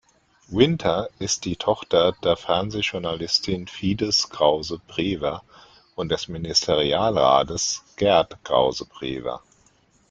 Winther 0.49 1.09
ist 1.19 1.45
die 1.45 1.57
Tochter 1.57 2.13
der 2.23 2.35
Fernsehjournalistin 2.35 3.67
Fides 3.67 4.31
Krause-Brewer 4.31 5.43
und 5.93 6.09
des 6.09 6.27
Ministerialrats 6.27 7.83
Gerd 7.97 8.35
Krause-Brewer. 8.43 9.43